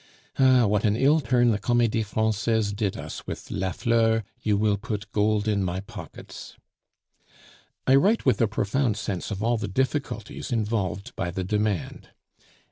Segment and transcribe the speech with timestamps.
[0.39, 0.65] Ah!
[0.65, 5.47] what an ill turn the Comedie Francaise did us with, 'Lafleur, you will put gold
[5.47, 6.55] in my pockets!'
[7.85, 12.09] "I write with a profound sense of all the difficulties involved by the demand.